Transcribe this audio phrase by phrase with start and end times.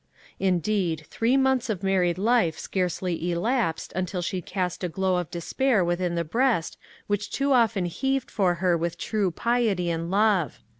[0.39, 5.85] Indeed, three months of married life scarcely elapsed until she cast a glow of despair
[5.85, 10.59] within the breast which too often heaved for her with true piety and love.